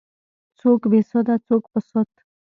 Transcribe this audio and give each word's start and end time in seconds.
څوک 0.59 0.81
بې 0.91 1.01
سده 1.09 1.35
څوک 1.47 1.63
په 1.71 1.79
سد. 1.89 2.09